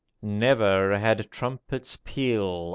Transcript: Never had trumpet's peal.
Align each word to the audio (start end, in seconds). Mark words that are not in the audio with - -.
Never 0.23 0.97
had 0.97 1.29
trumpet's 1.29 1.99
peal. 2.03 2.69